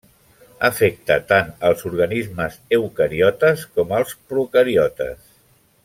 [0.69, 5.23] Afecta tant els organismes eucariotes com els procariotes.